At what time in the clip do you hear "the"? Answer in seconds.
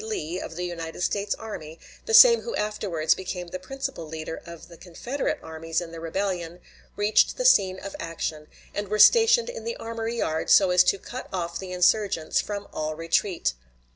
0.55-0.65, 2.07-2.15, 3.49-3.59, 4.67-4.75, 5.91-5.99, 7.37-7.45, 9.63-9.77, 11.59-11.71